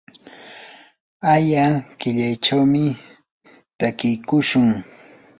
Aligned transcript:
aya 1.33 1.65
killachawmi 1.99 2.85
takiykushun. 3.79 4.67